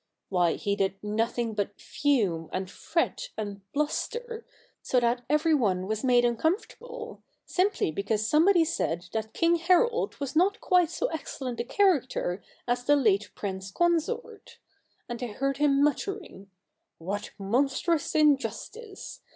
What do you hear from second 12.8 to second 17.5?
the late Prince Consort; and I heard him muttering," What